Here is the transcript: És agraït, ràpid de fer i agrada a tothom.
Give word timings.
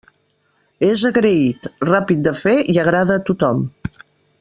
És 0.87 1.03
agraït, 1.11 1.69
ràpid 1.91 2.25
de 2.29 2.35
fer 2.43 2.57
i 2.75 2.79
agrada 2.87 3.23
a 3.23 3.27
tothom. 3.33 3.65